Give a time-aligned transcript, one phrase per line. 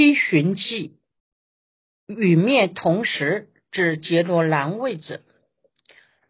[0.00, 0.96] 披寻记
[2.06, 5.22] 与灭同时，指杰罗难位者，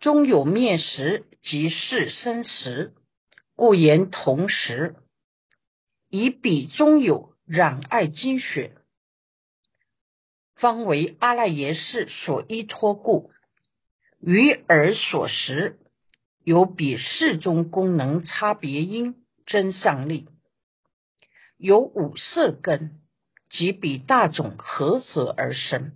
[0.01, 2.93] 中有灭时，即是生时，
[3.55, 4.97] 故言同时。
[6.09, 8.75] 以彼中有染爱精血，
[10.57, 13.31] 方为阿赖耶识所依托故，
[14.21, 15.79] 于耳所识，
[16.43, 20.27] 有比世中功能差别因真上力，
[21.57, 23.00] 有五色根。
[23.51, 25.93] 即比大种合合而生，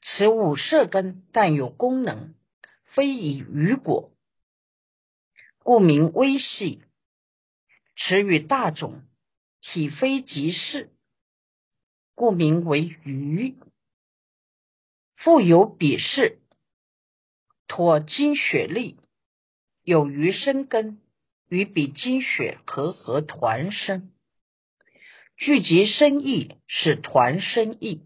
[0.00, 2.34] 此五色根但有功能，
[2.84, 4.10] 非以余果，
[5.58, 6.82] 故名微细。
[7.96, 9.02] 此与大种
[9.60, 10.90] 体非即是，
[12.14, 13.54] 故名为余。
[15.16, 16.38] 复有比视，
[17.68, 18.96] 托精血力，
[19.82, 20.98] 有余生根，
[21.48, 24.13] 与比精血合合团生。
[25.36, 28.02] 聚集生意是团生意，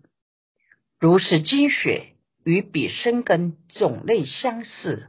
[0.98, 5.08] 如是精血与彼生根种类相似，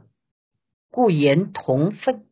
[0.90, 2.26] 故言同分。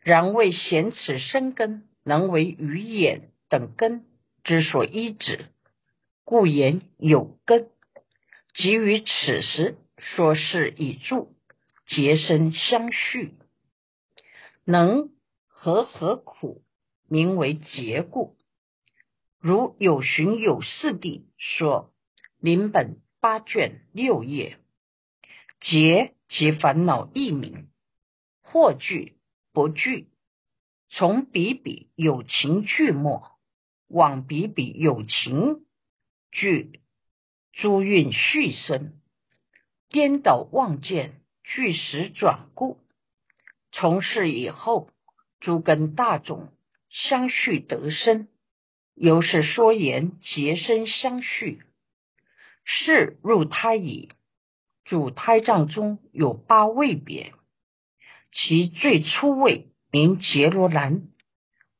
[0.00, 4.04] 然为显此生根能为鱼眼等根
[4.42, 5.46] 之所依止，
[6.24, 7.70] 故言有根。
[8.54, 11.32] 即于此时说是以助
[11.86, 13.34] 结生相续，
[14.64, 15.10] 能
[15.46, 16.62] 和何苦，
[17.08, 18.36] 名为结故。
[19.46, 21.92] 如有寻有事地说，
[22.40, 24.56] 临本八卷六页，
[25.60, 27.68] 结其烦恼一名，
[28.40, 29.18] 或聚
[29.52, 30.08] 不聚，
[30.88, 33.32] 从比比有情俱末，
[33.86, 35.66] 往比比有情
[36.32, 36.80] 具，
[37.52, 38.94] 诸运续生，
[39.90, 42.80] 颠倒妄见，俱时转故。
[43.72, 44.88] 从事以后，
[45.38, 46.50] 诸根大众
[46.88, 48.28] 相续得生。
[48.94, 51.62] 由是说言结生相续，
[52.64, 54.10] 是入胎矣。
[54.84, 57.32] 主胎藏中有八位别，
[58.30, 61.08] 其最初位名杰罗兰，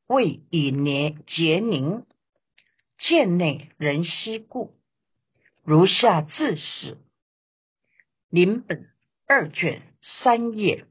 [0.07, 2.07] 位以年杰宁，
[2.99, 4.73] 见内人息故。
[5.63, 6.99] 如下自是。
[8.31, 8.89] 临本
[9.27, 10.87] 二卷三页。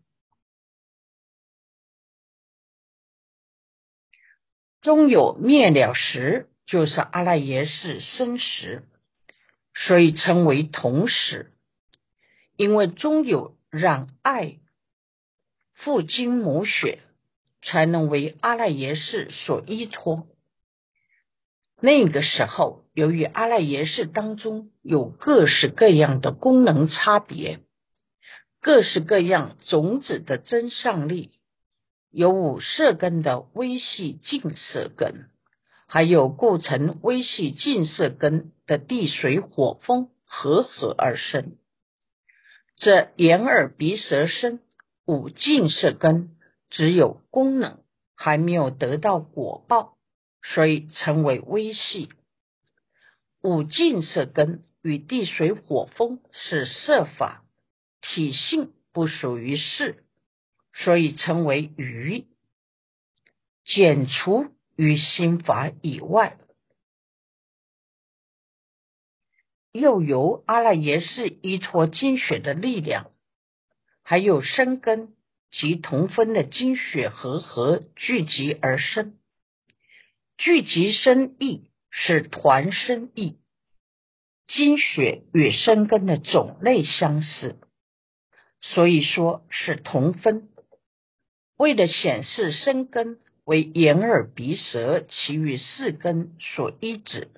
[4.84, 8.84] 中有灭了时，就是阿赖耶识生时，
[9.74, 11.52] 所以称为同时。
[12.58, 14.58] 因为中有染爱
[15.74, 17.00] 父精母血，
[17.64, 20.28] 才能为阿赖耶识所依托。
[21.82, 27.60] 那个时候，由于阿赖耶识当中有各式各样的功能差别，
[28.62, 31.32] 各式各样种子的增上力。
[32.14, 35.32] 有五色根的微细净色根，
[35.88, 41.58] 还有构成微细净色根的地水火风合合而生。
[42.78, 44.60] 这眼耳鼻舌身
[45.08, 46.36] 五净色根
[46.70, 47.80] 只有功能，
[48.16, 49.98] 还没有得到果报，
[50.44, 52.10] 所以称为微细。
[53.42, 57.44] 五净色根与地水火风是色法，
[58.02, 60.04] 体性不属于事。
[60.74, 62.26] 所以称为余，
[63.64, 66.38] 减除于心法以外，
[69.72, 73.12] 又由阿赖耶识依托精血的力量，
[74.02, 75.16] 还有生根
[75.52, 79.18] 及同分的精血和合聚集而生。
[80.38, 83.38] 聚集生意是团生意，
[84.48, 87.60] 精血与生根的种类相似，
[88.60, 90.50] 所以说是同分。
[91.58, 97.30] 为了显示生根为眼耳鼻舌其余四根所依止，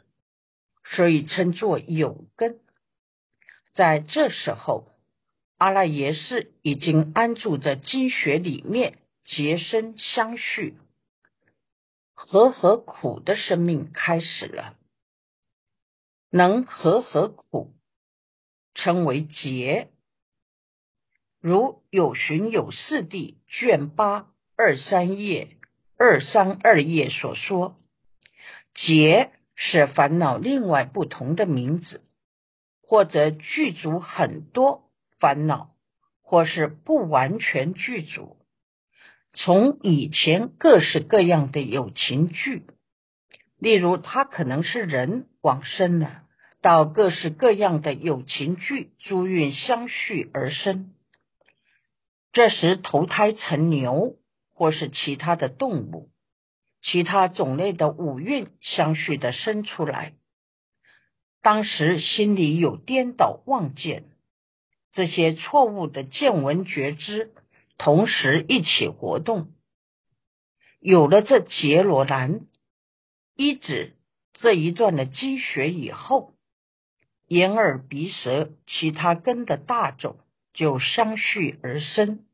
[0.83, 2.59] 所以称作有根。
[3.73, 4.87] 在这时候，
[5.57, 10.77] 阿赖耶识已经安住在经血里面，结生相续，
[12.13, 14.77] 和合苦的生命开始了。
[16.29, 17.73] 能和合苦，
[18.73, 19.89] 称为结。
[21.45, 25.49] 如有寻有四地卷八二三页
[25.95, 27.75] 二三二页所说，
[28.73, 32.01] 结是烦恼另外不同的名字，
[32.81, 34.89] 或者具足很多
[35.19, 35.75] 烦恼，
[36.23, 38.37] 或是不完全具足。
[39.31, 42.63] 从以前各式各样的友情剧，
[43.59, 46.23] 例如他可能是人往生了，
[46.63, 50.94] 到各式各样的友情剧诸运相续而生。
[52.35, 54.17] 这时投胎成牛
[54.51, 56.09] 或是其他的动物，
[56.81, 60.15] 其他种类的五蕴相续的生出来。
[61.41, 64.03] 当时心里有颠倒妄见，
[64.91, 67.31] 这些错误的见闻觉知
[67.77, 69.53] 同时一起活动，
[70.81, 72.41] 有了这杰罗兰
[73.37, 73.93] 一指
[74.33, 76.33] 这一段的积学以后，
[77.29, 80.17] 眼耳鼻舌其他根的大种
[80.53, 82.24] 就相续而生，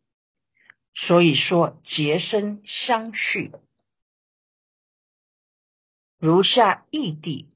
[0.94, 3.52] 所以说结生相续。
[6.20, 7.50] 如下义地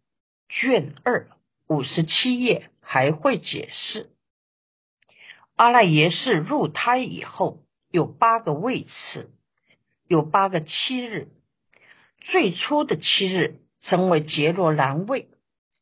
[0.50, 1.30] 卷二。
[1.68, 4.12] 五十七页还会解释，
[5.56, 9.34] 阿赖耶识入胎以后有八个位次，
[10.08, 11.30] 有八个七日。
[12.20, 15.28] 最初的七日称为杰罗兰位，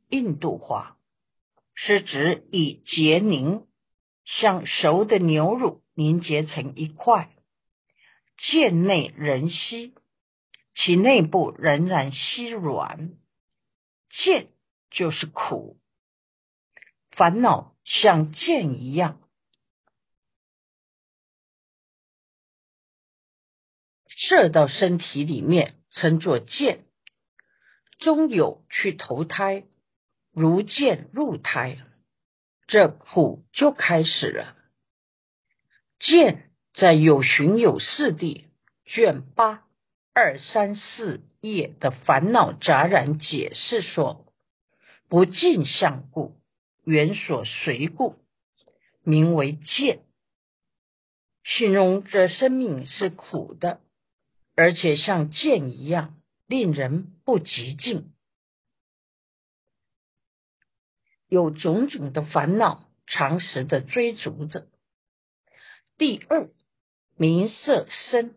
[0.07, 0.95] 印度话
[1.75, 3.67] 是指以结凝
[4.23, 7.29] 像熟的牛乳凝结成一块，
[8.37, 9.93] 剑内仍稀，
[10.73, 13.17] 其内部仍然稀软，
[14.09, 14.49] 剑。
[14.95, 15.79] 就是苦，
[17.09, 19.27] 烦恼像剑一样
[24.07, 26.85] 射到身体里面，称作剑。
[27.97, 29.65] 终有去投胎，
[30.31, 31.79] 如剑入胎，
[32.67, 34.55] 这苦就开始了。
[35.97, 38.47] 剑在有寻有四地
[38.85, 39.63] 卷八
[40.13, 44.25] 二三四页的烦恼杂然解释说。
[45.09, 46.39] 不尽相故，
[46.83, 48.15] 缘所随故，
[49.03, 49.99] 名为见。
[51.43, 53.79] 形容这生命是苦的，
[54.55, 58.11] 而且像剑一样，令人不极尽，
[61.27, 64.67] 有种种的烦恼，长时的追逐着。
[65.97, 66.49] 第二，
[67.15, 68.35] 名色身，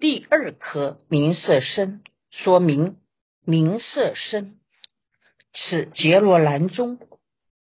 [0.00, 2.96] 第二颗名色身，说明
[3.44, 4.58] 名色身。
[5.52, 6.98] 此杰罗兰中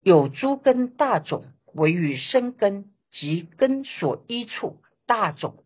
[0.02, 5.64] 有诸根大种为与生根及根所依处大种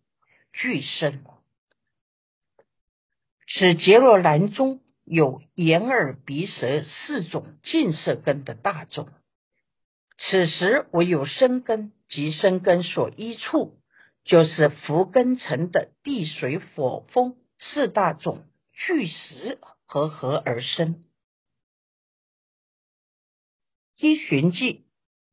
[0.52, 1.24] 俱生。
[3.48, 9.08] 此杰罗兰中有眼耳鼻舌四种近色根的大种。
[10.18, 13.77] 此时唯有生根及生根所依处，
[14.28, 21.02] 就是福根层的地水火风四大种聚实合合而生。
[23.96, 24.84] 依循记，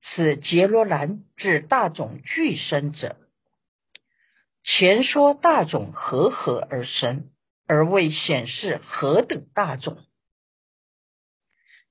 [0.02, 3.18] 此杰罗兰至大种俱生者。
[4.64, 7.32] 前说大种合合而生，
[7.68, 9.98] 而未显示何等大种。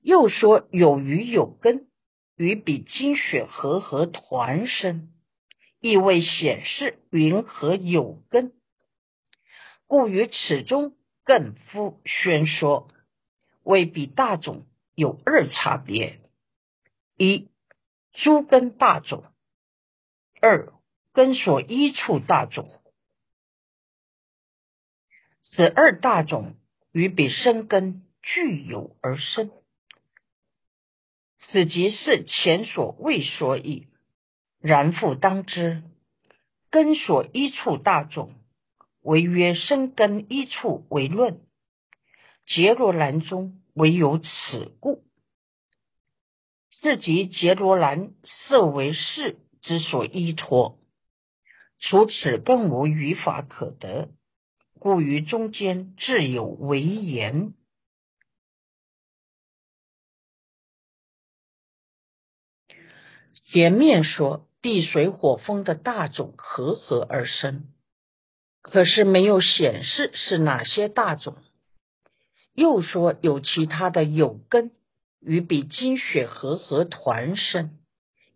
[0.01, 1.87] 又说有余有根，
[2.35, 5.11] 与比精血合合团生，
[5.85, 8.53] 亦未显示云何有根。
[9.85, 12.89] 故于此中更复宣说，
[13.61, 14.65] 未比大种
[14.95, 16.19] 有二差别。
[17.17, 17.49] 一
[18.13, 19.25] 诸根大种，
[20.41, 20.73] 二
[21.13, 22.81] 根所依处大种，
[25.43, 26.55] 此二大种
[26.93, 29.51] 与彼生根具有而生，
[31.37, 33.87] 此即是前所未说意。
[34.65, 35.83] 然复当知，
[36.71, 38.33] 根所依处大种，
[39.01, 41.39] 唯曰生根依处为论，
[42.47, 45.03] 结罗兰中唯有此故。
[46.71, 50.79] 是即杰罗兰色为世之所依托，
[51.77, 54.09] 除此更无语法可得，
[54.79, 57.53] 故于中间自有为言。
[63.47, 67.65] 前面说地水火风的大种合合而生，
[68.63, 71.37] 可是没有显示是哪些大种，
[72.55, 74.71] 又说有其他的有根。
[75.21, 77.77] 与比金血合合团生，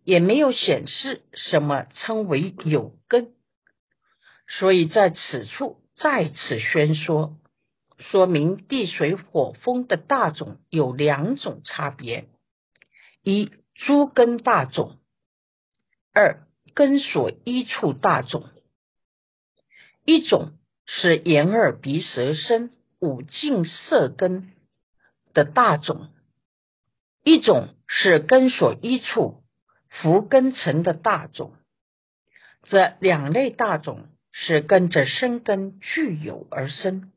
[0.04, 3.32] 也没有显示什么称为有根，
[4.46, 7.38] 所以在此处再次宣说，
[7.98, 12.28] 说明地水火风的大种有两种差别：
[13.24, 14.99] 一诸根大种，
[16.12, 18.48] 二根所依处大种。
[20.04, 20.52] 一种
[20.86, 24.52] 是眼耳鼻舌身五境色根
[25.32, 26.10] 的大种。
[27.22, 29.42] 一种是根所依处
[29.88, 31.54] 福根层的大种，
[32.62, 37.12] 这两类大种是跟着生根具有而生。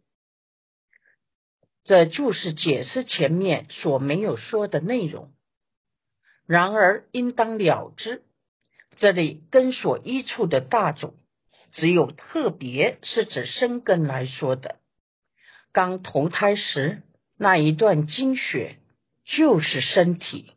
[1.86, 5.32] 这就是解释前面所没有说的内容。
[6.46, 8.24] 然而应当了知，
[8.98, 11.16] 这里根所依处的大种，
[11.72, 14.78] 只有特别是指生根来说的，
[15.72, 17.02] 刚投胎时
[17.38, 18.78] 那一段经血
[19.26, 20.54] 就是身体，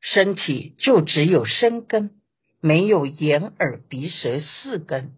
[0.00, 2.20] 身体就只有生根，
[2.60, 5.14] 没有眼耳鼻舌四根。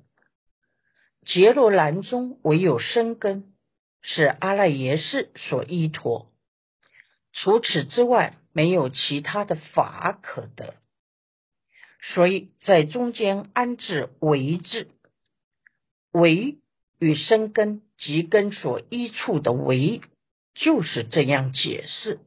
[1.24, 3.54] 杰罗兰中唯有生根
[4.02, 6.30] 是阿赖耶识所依托，
[7.32, 10.74] 除此之外没有其他的法可得。
[12.12, 14.88] 所以在中间安置为字，
[16.12, 16.58] 为
[16.98, 20.02] 与生根及根所依处的为，
[20.54, 22.20] 就是这样解释。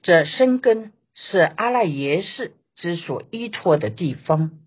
[0.00, 4.58] 这生根是阿赖耶识之所依托的地方，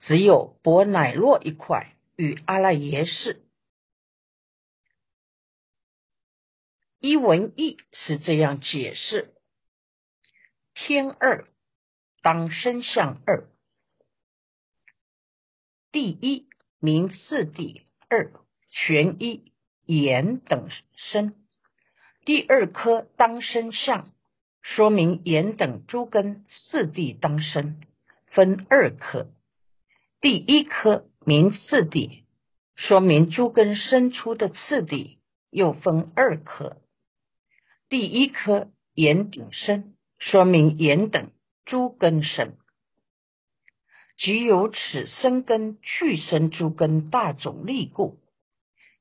[0.00, 3.42] 只有薄乃若一块与阿赖耶识。
[6.98, 9.34] 一文义是这样解释：
[10.74, 11.46] 天二。
[12.26, 13.46] 当身相二，
[15.92, 16.48] 第一
[16.80, 18.32] 名四地二
[18.68, 19.52] 全一
[19.84, 21.36] 眼等身，
[22.24, 24.10] 第二颗当身相，
[24.60, 27.80] 说明眼等诸根四地当身，
[28.26, 29.28] 分二颗。
[30.20, 32.24] 第一颗名次第，
[32.74, 36.76] 说明诸根生出的次第又分二颗。
[37.88, 41.30] 第一颗眼顶身，说明眼等。
[41.66, 42.54] 诸根生，
[44.16, 48.20] 即有此生根去生诸根大种力故，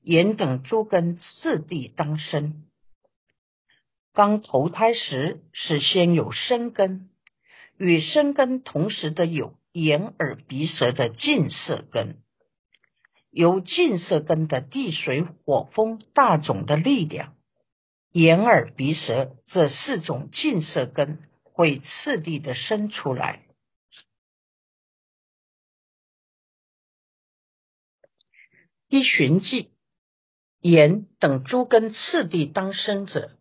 [0.02, 2.64] 言等诸根次第当生。
[4.14, 7.12] 刚投胎时是先有生根，
[7.78, 12.18] 与生根同时的有眼耳鼻舌的近色根，
[13.30, 17.36] 由近色根的地水火风大种的力量，
[18.12, 21.20] 眼耳鼻舌这四种近色根。
[21.56, 23.46] 会次第的生出来。
[28.90, 29.72] 一寻迹，
[30.60, 33.40] 眼等诸根次第当生者，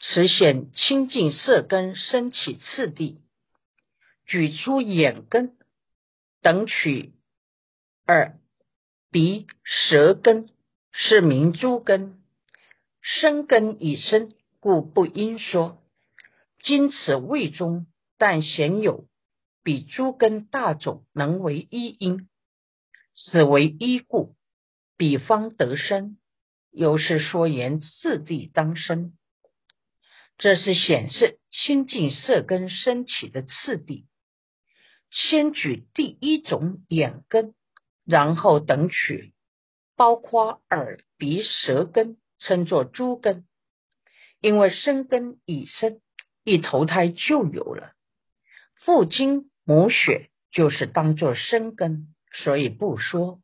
[0.00, 3.22] 此显清净色根升起次第。
[4.26, 5.56] 举出眼根
[6.42, 7.14] 等取
[8.06, 8.38] 耳
[9.10, 10.50] 鼻舌根
[10.92, 12.22] 是明诸根
[13.00, 15.79] 生根已生，故不应说。
[16.62, 17.86] 今此位中，
[18.18, 19.06] 但鲜有
[19.62, 22.28] 比诸根大种能为一因，
[23.14, 24.34] 此为一故，
[24.96, 26.18] 彼方得生。
[26.70, 29.14] 有是说言次第当生，
[30.38, 34.06] 这是显示清净色根升起的次第。
[35.10, 37.54] 先举第一种眼根，
[38.04, 39.32] 然后等取
[39.96, 43.46] 包括耳鼻舌根，称作诸根，
[44.40, 46.00] 因为生根已生。
[46.44, 47.92] 一投胎就有了，
[48.76, 53.40] 父精母血就是当作生根，所以不说。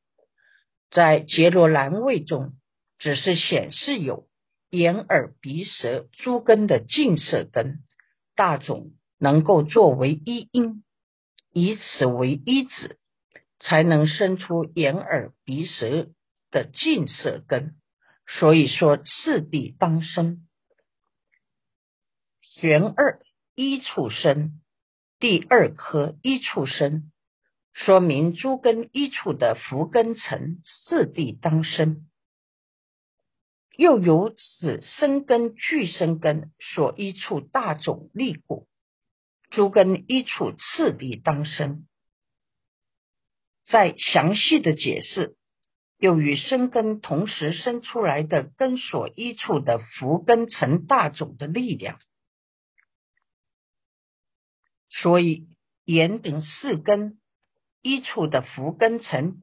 [0.90, 2.54] 在杰罗兰位中，
[2.98, 4.28] 只是显示有
[4.70, 7.80] 眼耳鼻舌诸根的净色根
[8.34, 10.82] 大种能够作为一因，
[11.52, 12.98] 以此为一子，
[13.58, 16.08] 才能生出眼耳鼻舌
[16.50, 17.74] 的净色根。
[18.26, 20.45] 所以说次第当生。
[22.58, 23.20] 玄二
[23.54, 24.62] 一处生，
[25.18, 27.12] 第二颗一处生，
[27.74, 32.08] 说明诸根一处的福根层四地当生，
[33.76, 38.66] 又由此生根具生根所一处大种力故，
[39.50, 41.86] 诸根一处次第当生。
[43.66, 45.36] 再详细的解释，
[45.98, 52.00] 又与生根同时生出来的根所一处的福根成大种的力量。
[54.88, 55.48] 所以，
[55.84, 57.18] 眼等四根
[57.82, 59.42] 一处的福根层，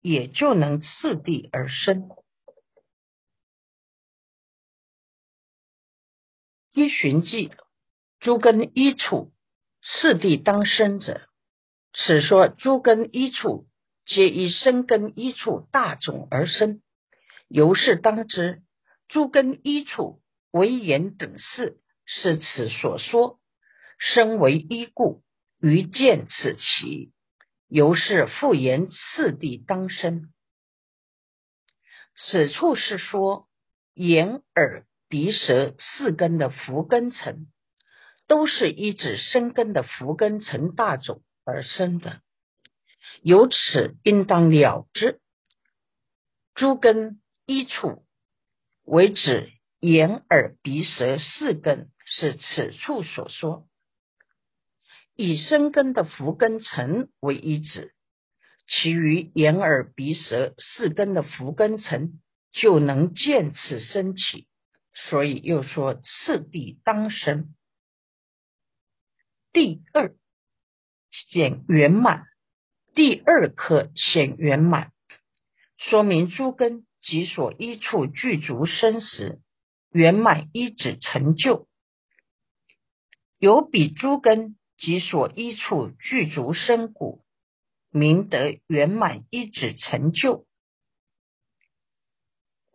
[0.00, 2.08] 也就能次第而生。
[6.72, 7.52] 一寻迹，
[8.18, 9.32] 诸根一处
[9.82, 11.28] 次第当生者，
[11.92, 13.66] 此说诸根一处
[14.04, 16.82] 皆以生根一处大种而生，
[17.48, 18.62] 由是当知
[19.06, 20.20] 诸根一处
[20.50, 23.38] 为眼等四，是此所说。
[23.98, 25.22] 身为一故，
[25.60, 27.12] 于见此其，
[27.68, 30.32] 由是复言次第当生。
[32.16, 33.48] 此处是说
[33.94, 37.46] 眼耳鼻舌四根的福根层，
[38.26, 42.20] 都是依指生根的福根层大种而生的。
[43.22, 45.20] 由此应当了之，
[46.54, 48.04] 诸根一处
[48.84, 53.68] 为指眼耳鼻舌四根，是此处所说。
[55.16, 57.94] 以生根的福根层为一指，
[58.66, 64.48] 其余眼耳鼻舌四根的福根层就能见此升起，
[64.92, 67.54] 所以又说次第当生。
[69.52, 70.16] 第二
[71.10, 72.26] 显圆满，
[72.92, 74.92] 第二颗显圆满，
[75.76, 79.40] 说明诸根及所依处具足生时，
[79.92, 81.68] 圆满一指成就。
[83.38, 87.24] 有比诸根及所依处具足身故，
[87.90, 90.46] 明得圆满一指成就。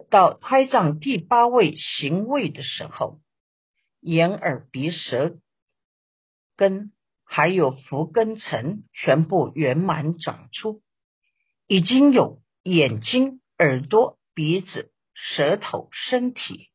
[0.10, 3.20] 到胎藏第八位行位的时候，
[4.00, 5.38] 眼耳鼻舌
[6.56, 6.92] 根
[7.24, 10.82] 还有福根层全部圆满长出，
[11.68, 16.70] 已经有眼睛、耳朵、鼻子、舌头、身体，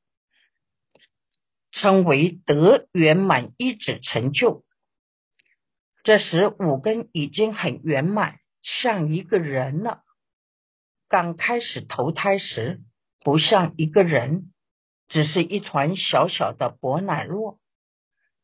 [1.72, 4.63] 称为得圆满一指成就。
[6.04, 10.04] 这时五根已经很圆满，像一个人了。
[11.08, 12.80] 刚开始投胎时。
[13.20, 14.52] 不像一个人，
[15.08, 17.58] 只是一团小小的薄奶酪，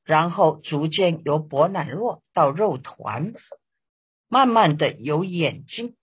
[0.05, 3.35] 然后逐渐由薄奶酪到肉团，
[4.27, 5.99] 慢慢的有眼睛、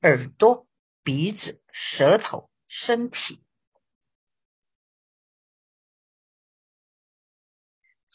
[0.00, 0.66] 耳朵、
[1.04, 3.40] 鼻子、舌头、身体。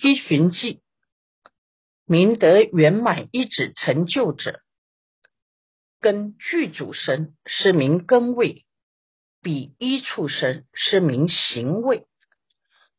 [0.04, 0.84] 依循记，
[2.12, 4.60] 明德圆满一指成就者，
[6.02, 8.66] 根具主身是名根位。
[9.42, 12.06] 比一处生是名行位，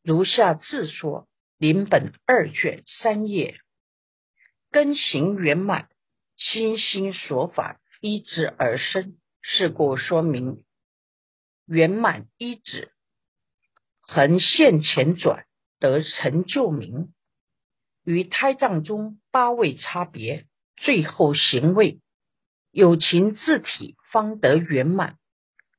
[0.01, 1.27] 如下自说：
[1.59, 3.59] 临本二卷三页，
[4.71, 5.89] 根行圆满，
[6.35, 10.65] 心心所法依之而生，是故说明
[11.67, 12.91] 圆满一指，
[14.01, 15.45] 横线前转
[15.77, 17.13] 得成就名。
[18.03, 20.45] 与胎藏中八位差别，
[20.75, 21.99] 最后行位
[22.71, 25.17] 有情自体方得圆满。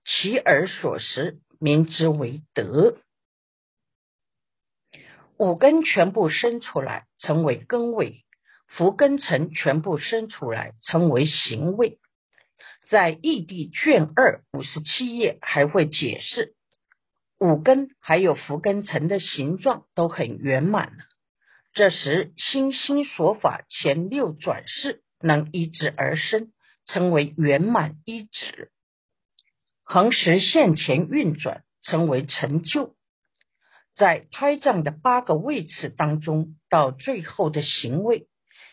[0.04, 2.98] 其而所识，名之为德。
[5.38, 8.24] 五根全部生出来，成为根位；
[8.66, 11.98] 福根尘全部生出来，成为行位。
[12.86, 16.54] 在异地卷二五十七页还会解释，
[17.38, 21.04] 五根还有福根尘的形状都很圆满了。
[21.74, 26.52] 这时心心所法前六转世能依止而生，
[26.86, 28.70] 称为圆满一指。
[29.82, 32.94] 横时现前运转，成为成就。
[33.96, 38.28] 在胎藏的八个位次当中，到最后的行位，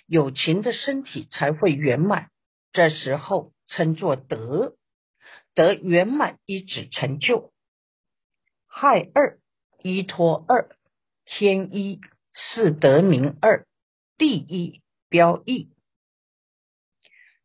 [0.06, 2.30] 有情的身体才会圆满。
[2.72, 4.76] 这时候称作得，
[5.56, 7.52] 得圆满一指成就。
[8.68, 9.40] 亥二
[9.82, 10.70] 依托二
[11.26, 12.00] 天一
[12.34, 13.68] 是得名二
[14.18, 15.70] 第一标义，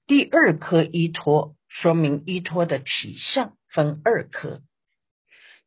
[0.07, 1.55] 第二颗依托。
[1.69, 4.63] 说明依托的体相分二科，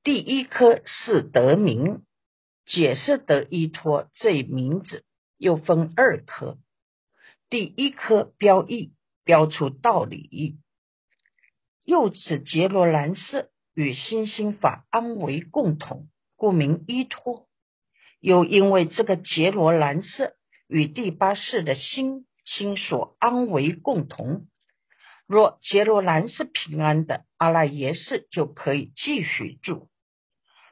[0.01, 2.03] 第一科是得名，
[2.65, 5.03] 解释得依托这名字
[5.38, 6.58] 又分二科。
[7.49, 10.58] 第一科标义，标出道理。
[11.84, 17.48] 又此杰罗兰色与心心法安为共同，故名依托。
[18.19, 20.36] 又因为这个杰罗兰色
[20.67, 24.47] 与第八世的心心所安为共同。
[25.25, 29.88] 若杰罗兰是平安的，阿赖耶识就可以继续住；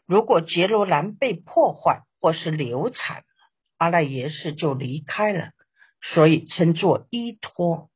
[0.06, 3.24] 如果杰罗兰被破坏或是流产，
[3.78, 5.52] 阿赖耶识就离开了，
[6.02, 7.92] 所以称作依托。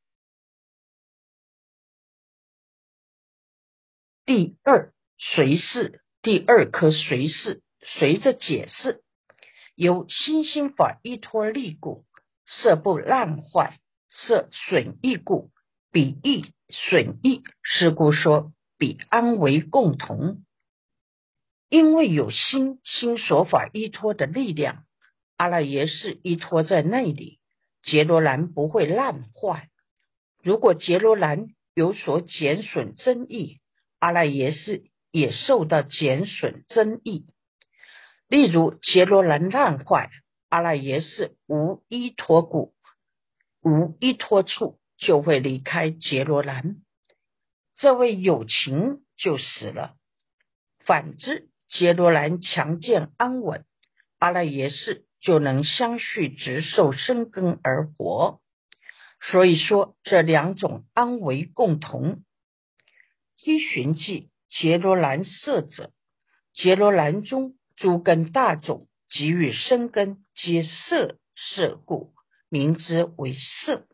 [4.24, 9.01] 第二随是第二颗随是随着解释，
[9.82, 12.04] 由心心法依托力故，
[12.46, 15.50] 色不烂坏，色损益故。
[15.90, 20.44] 彼益损益，是故说彼安为共同，
[21.68, 24.84] 因为有心心所法依托的力量，
[25.36, 27.40] 阿赖耶识依托在那里，
[27.82, 29.68] 杰罗兰不会烂坏。
[30.44, 33.58] 如果杰罗兰有所减损增益，
[33.98, 37.26] 阿赖耶识也受到减损增益。
[38.32, 40.08] 例如杰罗兰烂坏，
[40.48, 42.72] 阿赖耶识无依托故，
[43.60, 44.78] 无依托处。
[44.96, 46.76] 就会离开杰罗兰，
[47.74, 49.96] 这位友情就死了。
[50.78, 53.66] 反之，杰罗兰强健安稳，
[54.18, 58.40] 阿赖耶识就能相续直受生根而活。
[59.20, 62.22] 所以说，这两种安为共同。
[63.44, 65.90] 依循记杰罗兰色者，
[66.54, 72.14] 杰罗兰中诸根大种给予生根皆色色故，
[72.48, 73.88] 名之为色。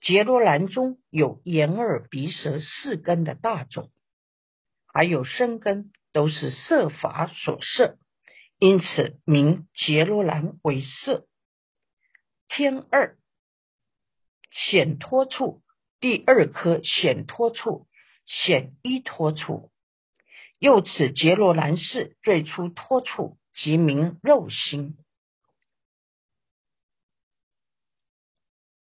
[0.00, 3.92] 杰罗兰中有眼耳鼻舌四根的大种，
[4.92, 7.96] 还有生根，都是色法所摄，
[8.58, 11.28] 因此名杰罗兰为色。
[12.48, 13.16] 天二
[14.50, 15.62] 显脱处，
[16.00, 17.86] 第二颗显脱处，
[18.24, 19.70] 显一脱处。
[20.58, 24.96] 又此杰罗兰氏最初托处，即名肉心。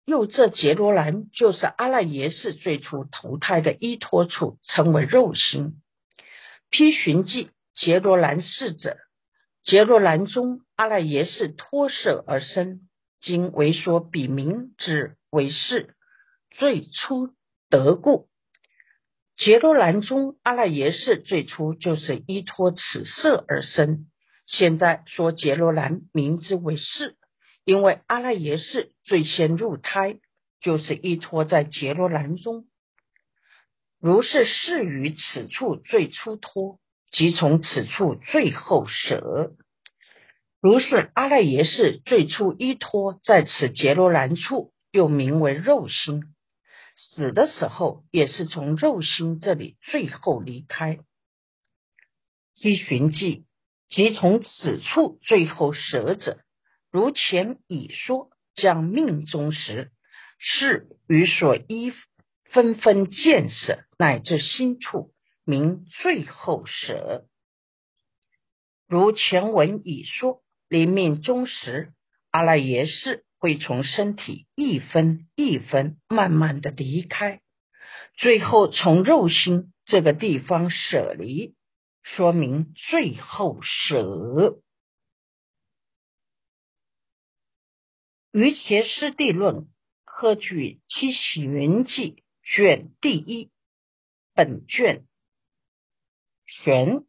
[0.05, 5.81] 又这杰罗兰就是阿赖耶识最初投胎的依托处，称为肉心。
[6.71, 8.97] 批寻记杰罗兰氏者，
[9.63, 12.89] 杰罗兰中阿赖耶识脱舍而生，
[13.21, 15.95] 今为说彼名之为是
[16.49, 17.35] 最初
[17.69, 18.28] 得故。
[19.39, 24.07] 杰罗兰中阿赖耶识最初就是依托此色而生，
[24.45, 27.15] 现在说杰罗兰名之为是。
[27.63, 30.17] 因为阿赖耶识最先入胎，
[30.61, 32.65] 就是依托在杰罗兰中，
[34.01, 39.53] 如是事于此处最初托，即从此处最后舍。
[40.61, 46.23] 如是阿赖耶识最初依托在此杰罗兰处，又名为肉心，
[47.01, 50.99] 死的时候也是从肉心这里最后离开。
[52.61, 53.45] 依寻记，
[53.87, 56.41] 即从此处最后舍者。
[56.91, 59.91] 如前已说，将命中时，
[60.39, 61.93] 是与所依
[62.43, 65.13] 纷纷见舍，乃至心处
[65.45, 67.25] 名最后舍。
[68.89, 71.93] 如前文已说，临命终时，
[72.31, 77.41] 阿赖耶识会从身体一分一分慢慢的离开，
[78.15, 81.55] 最后从肉心这个地方舍离，
[82.03, 84.59] 说明最后舍。
[88.31, 89.67] 于前师地论
[90.05, 93.49] 科举七喜云记卷第一
[94.33, 95.05] 本卷
[96.45, 97.05] 选